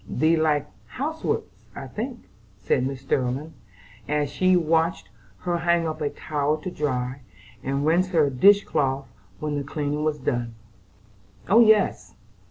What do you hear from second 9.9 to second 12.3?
up was done. "Oh, yes!